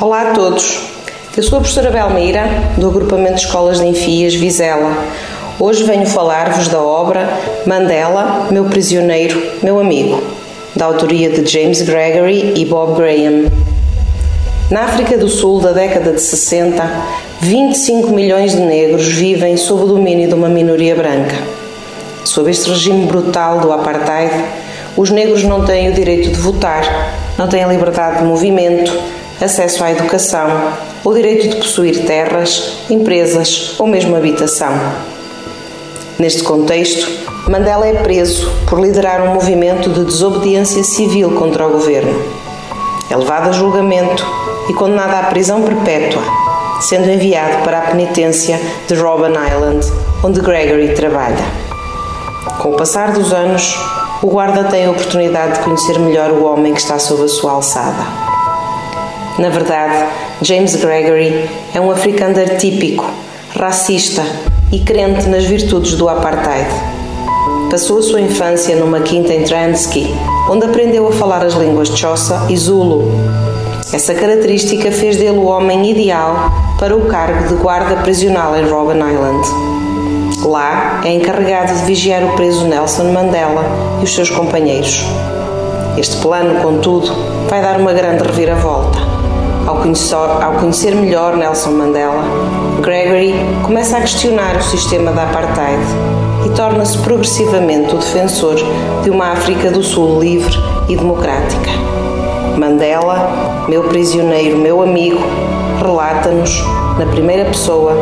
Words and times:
Olá 0.00 0.30
a 0.30 0.32
todos. 0.32 0.78
Eu 1.36 1.42
sou 1.42 1.58
a 1.58 1.60
professora 1.60 1.90
Belmira, 1.90 2.44
do 2.76 2.86
agrupamento 2.86 3.34
de 3.34 3.40
escolas 3.40 3.80
de 3.80 3.86
Enfias 3.88 4.32
Vizela. 4.32 4.96
Hoje 5.58 5.82
venho 5.82 6.06
falar-vos 6.06 6.68
da 6.68 6.80
obra 6.80 7.28
Mandela, 7.66 8.46
meu 8.48 8.66
prisioneiro, 8.66 9.42
meu 9.60 9.80
amigo, 9.80 10.22
da 10.76 10.84
autoria 10.84 11.28
de 11.30 11.44
James 11.44 11.82
Gregory 11.82 12.52
e 12.54 12.64
Bob 12.64 12.94
Graham. 12.94 13.50
Na 14.70 14.82
África 14.82 15.18
do 15.18 15.28
Sul 15.28 15.60
da 15.60 15.72
década 15.72 16.12
de 16.12 16.20
60, 16.20 16.80
25 17.40 18.12
milhões 18.12 18.52
de 18.52 18.60
negros 18.60 19.04
vivem 19.04 19.56
sob 19.56 19.82
o 19.82 19.86
domínio 19.88 20.28
de 20.28 20.34
uma 20.34 20.48
minoria 20.48 20.94
branca. 20.94 21.34
Sob 22.24 22.48
este 22.48 22.70
regime 22.70 23.04
brutal 23.06 23.58
do 23.58 23.72
apartheid, 23.72 24.32
os 24.96 25.10
negros 25.10 25.42
não 25.42 25.64
têm 25.64 25.90
o 25.90 25.92
direito 25.92 26.30
de 26.30 26.38
votar, 26.38 26.84
não 27.36 27.48
têm 27.48 27.64
a 27.64 27.66
liberdade 27.66 28.18
de 28.18 28.24
movimento, 28.24 29.17
acesso 29.40 29.84
à 29.84 29.92
educação, 29.92 30.48
o 31.04 31.14
direito 31.14 31.48
de 31.48 31.56
possuir 31.56 32.04
terras, 32.04 32.72
empresas 32.90 33.74
ou 33.78 33.86
mesmo 33.86 34.16
habitação. 34.16 34.72
Neste 36.18 36.42
contexto, 36.42 37.08
Mandela 37.48 37.86
é 37.86 37.94
preso 37.94 38.50
por 38.68 38.80
liderar 38.80 39.22
um 39.22 39.34
movimento 39.34 39.88
de 39.88 40.04
desobediência 40.04 40.82
civil 40.82 41.30
contra 41.36 41.66
o 41.66 41.70
governo. 41.70 42.22
É 43.10 43.16
levado 43.16 43.48
a 43.48 43.52
julgamento 43.52 44.26
e 44.68 44.74
condenado 44.74 45.14
à 45.14 45.22
prisão 45.28 45.62
perpétua, 45.62 46.22
sendo 46.80 47.08
enviado 47.08 47.62
para 47.62 47.78
a 47.78 47.82
penitência 47.82 48.60
de 48.86 48.94
Robben 48.94 49.30
Island, 49.30 49.86
onde 50.22 50.40
Gregory 50.40 50.94
trabalha. 50.94 51.44
Com 52.58 52.70
o 52.70 52.76
passar 52.76 53.12
dos 53.12 53.32
anos, 53.32 53.78
o 54.20 54.26
guarda 54.26 54.64
tem 54.64 54.86
a 54.86 54.90
oportunidade 54.90 55.54
de 55.54 55.60
conhecer 55.60 55.98
melhor 56.00 56.32
o 56.32 56.44
homem 56.44 56.74
que 56.74 56.80
está 56.80 56.98
sob 56.98 57.22
a 57.22 57.28
sua 57.28 57.52
alçada. 57.52 58.27
Na 59.38 59.50
verdade, 59.50 60.04
James 60.42 60.74
Gregory 60.74 61.48
é 61.72 61.80
um 61.80 61.92
africano 61.92 62.34
típico, 62.58 63.08
racista 63.56 64.24
e 64.72 64.80
crente 64.80 65.28
nas 65.28 65.44
virtudes 65.44 65.94
do 65.94 66.08
apartheid. 66.08 66.68
Passou 67.70 68.00
a 68.00 68.02
sua 68.02 68.20
infância 68.20 68.74
numa 68.74 68.98
quinta 68.98 69.32
em 69.32 69.44
Transki, 69.44 70.12
onde 70.50 70.66
aprendeu 70.66 71.06
a 71.06 71.12
falar 71.12 71.44
as 71.44 71.54
línguas 71.54 71.88
Xhosa 71.88 72.46
e 72.48 72.56
Zulu. 72.56 73.12
Essa 73.92 74.12
característica 74.12 74.90
fez 74.90 75.16
dele 75.16 75.38
o 75.38 75.44
homem 75.44 75.88
ideal 75.88 76.50
para 76.76 76.96
o 76.96 77.06
cargo 77.06 77.46
de 77.46 77.54
guarda 77.62 77.94
prisional 78.02 78.56
em 78.56 78.68
Robben 78.68 78.96
Island. 78.96 79.48
Lá 80.44 81.00
é 81.04 81.12
encarregado 81.12 81.74
de 81.74 81.84
vigiar 81.84 82.24
o 82.24 82.34
preso 82.34 82.66
Nelson 82.66 83.12
Mandela 83.12 83.64
e 84.00 84.04
os 84.04 84.12
seus 84.12 84.30
companheiros. 84.30 85.04
Este 85.96 86.16
plano, 86.16 86.60
contudo, 86.60 87.12
vai 87.48 87.62
dar 87.62 87.78
uma 87.78 87.92
grande 87.92 88.24
reviravolta. 88.24 89.07
Ao 89.68 89.76
conhecer, 89.76 90.16
ao 90.16 90.54
conhecer 90.54 90.94
melhor 90.94 91.36
Nelson 91.36 91.72
Mandela, 91.72 92.22
Gregory 92.80 93.34
começa 93.62 93.98
a 93.98 94.00
questionar 94.00 94.56
o 94.56 94.62
sistema 94.62 95.12
da 95.12 95.24
apartheid 95.24 95.82
e 96.46 96.48
torna-se 96.56 96.96
progressivamente 96.96 97.94
o 97.94 97.98
defensor 97.98 98.54
de 99.02 99.10
uma 99.10 99.30
África 99.30 99.70
do 99.70 99.82
Sul 99.82 100.20
livre 100.20 100.56
e 100.88 100.96
democrática. 100.96 101.70
Mandela, 102.56 103.66
meu 103.68 103.84
prisioneiro, 103.84 104.56
meu 104.56 104.82
amigo, 104.82 105.20
relata-nos, 105.78 106.62
na 106.98 107.06
primeira 107.06 107.44
pessoa, 107.44 107.92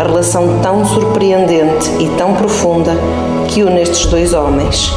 a 0.00 0.02
relação 0.02 0.58
tão 0.62 0.84
surpreendente 0.84 1.90
e 2.00 2.08
tão 2.16 2.34
profunda 2.34 2.92
que 3.48 3.62
une 3.62 3.80
estes 3.80 4.06
dois 4.06 4.32
homens. 4.32 4.92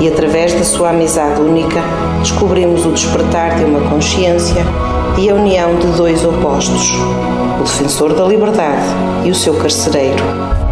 E 0.00 0.08
através 0.08 0.54
da 0.54 0.64
sua 0.64 0.90
amizade 0.90 1.40
única, 1.40 1.80
descobrimos 2.20 2.86
o 2.86 2.90
despertar 2.90 3.56
de 3.56 3.64
uma 3.64 3.88
consciência 3.90 4.64
e 5.18 5.28
a 5.28 5.34
união 5.34 5.76
de 5.76 5.86
dois 5.88 6.24
opostos, 6.24 6.90
o 7.60 7.64
defensor 7.64 8.14
da 8.14 8.24
liberdade 8.24 8.86
e 9.24 9.30
o 9.30 9.34
seu 9.34 9.54
carcereiro. 9.54 10.71